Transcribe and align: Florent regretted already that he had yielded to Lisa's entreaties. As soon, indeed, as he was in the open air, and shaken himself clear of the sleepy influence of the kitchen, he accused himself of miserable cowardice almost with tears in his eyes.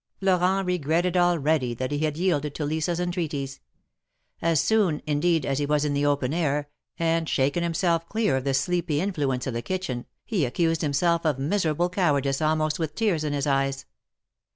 Florent 0.19 0.65
regretted 0.65 1.15
already 1.15 1.75
that 1.75 1.91
he 1.91 1.99
had 1.99 2.17
yielded 2.17 2.55
to 2.55 2.65
Lisa's 2.65 2.99
entreaties. 2.99 3.59
As 4.41 4.59
soon, 4.59 5.03
indeed, 5.05 5.45
as 5.45 5.59
he 5.59 5.67
was 5.67 5.85
in 5.85 5.93
the 5.93 6.07
open 6.07 6.33
air, 6.33 6.69
and 6.97 7.29
shaken 7.29 7.61
himself 7.61 8.09
clear 8.09 8.35
of 8.37 8.43
the 8.43 8.55
sleepy 8.55 8.99
influence 8.99 9.45
of 9.45 9.53
the 9.53 9.61
kitchen, 9.61 10.07
he 10.25 10.43
accused 10.43 10.81
himself 10.81 11.23
of 11.23 11.37
miserable 11.37 11.87
cowardice 11.87 12.41
almost 12.41 12.79
with 12.79 12.95
tears 12.95 13.23
in 13.23 13.33
his 13.33 13.45
eyes. 13.45 13.85